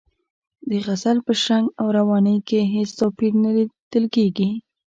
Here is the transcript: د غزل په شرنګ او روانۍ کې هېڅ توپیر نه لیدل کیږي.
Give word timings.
د 0.69 0.71
غزل 0.85 1.17
په 1.27 1.33
شرنګ 1.43 1.65
او 1.79 1.87
روانۍ 1.97 2.37
کې 2.47 2.59
هېڅ 2.73 2.89
توپیر 2.99 3.33
نه 3.43 3.49
لیدل 3.55 4.05
کیږي. 4.15 4.49